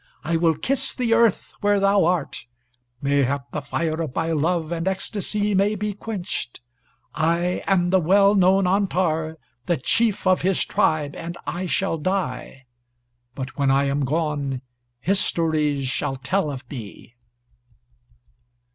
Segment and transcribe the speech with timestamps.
[0.23, 2.47] I will kiss the earth where thou art;
[3.03, 6.59] mayhap the fire of my love and ecstasy may be quenched....
[7.13, 9.37] I am the well known Antar,
[9.67, 12.65] the chief of his tribe, and I shall die;
[13.35, 14.63] but when I am gone,
[15.01, 17.13] histories shall tell of me_.